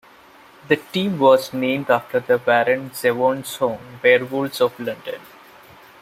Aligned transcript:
The 0.67 0.77
team 0.77 1.19
was 1.19 1.53
named 1.53 1.91
after 1.91 2.19
the 2.19 2.39
Warren 2.39 2.89
Zevon 2.89 3.45
song 3.45 3.77
Werewolves 4.01 4.59
of 4.59 4.79
London. 4.79 5.21